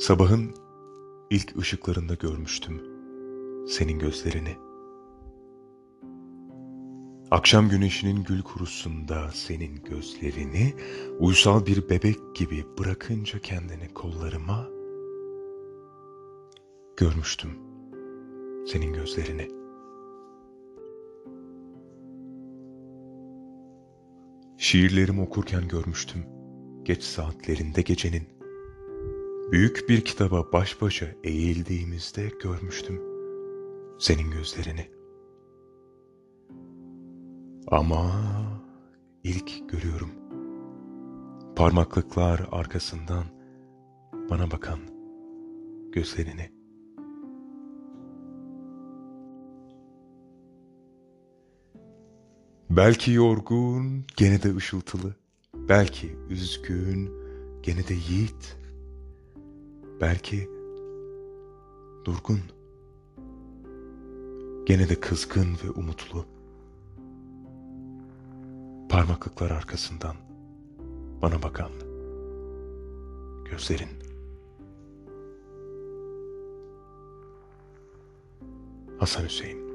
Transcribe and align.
Sabahın 0.00 0.54
ilk 1.30 1.56
ışıklarında 1.56 2.14
görmüştüm 2.14 2.82
senin 3.68 3.98
gözlerini. 3.98 4.56
Akşam 7.30 7.68
güneşinin 7.68 8.24
gül 8.24 8.42
kurusunda 8.42 9.30
senin 9.34 9.82
gözlerini 9.84 10.74
uysal 11.18 11.66
bir 11.66 11.88
bebek 11.88 12.16
gibi 12.34 12.64
bırakınca 12.78 13.38
kendini 13.38 13.94
kollarıma 13.94 14.68
görmüştüm 16.96 17.50
senin 18.66 18.92
gözlerini. 18.92 19.48
Şiirlerimi 24.58 25.20
okurken 25.20 25.68
görmüştüm 25.68 26.24
geç 26.84 27.02
saatlerinde 27.02 27.82
gecenin. 27.82 28.39
Büyük 29.52 29.88
bir 29.88 30.00
kitaba 30.00 30.52
baş 30.52 30.82
başa 30.82 31.06
eğildiğimizde 31.24 32.30
görmüştüm 32.42 33.02
senin 33.98 34.30
gözlerini. 34.30 34.90
Ama 37.66 38.12
ilk 39.24 39.70
görüyorum. 39.70 40.10
Parmaklıklar 41.56 42.48
arkasından 42.52 43.24
bana 44.30 44.50
bakan 44.50 44.78
gözlerini. 45.92 46.50
Belki 52.70 53.12
yorgun, 53.12 54.04
gene 54.16 54.42
de 54.42 54.56
ışıltılı. 54.56 55.16
Belki 55.54 56.16
üzgün, 56.28 57.10
gene 57.62 57.88
de 57.88 57.94
yiğit. 57.94 58.60
Belki 60.00 60.50
durgun, 62.04 62.40
gene 64.66 64.88
de 64.88 65.00
kızgın 65.00 65.56
ve 65.64 65.70
umutlu. 65.70 66.24
Parmaklıklar 68.88 69.50
arkasından 69.50 70.16
bana 71.22 71.42
bakan 71.42 71.70
gözlerin. 73.50 73.88
Hasan 78.98 79.24
Hüseyin 79.24 79.69